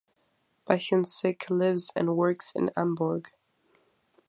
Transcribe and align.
Bastian 0.65 1.03
Sick 1.03 1.47
lives 1.51 1.91
and 1.95 2.17
works 2.17 2.53
in 2.55 2.71
Hamburg. 2.75 3.29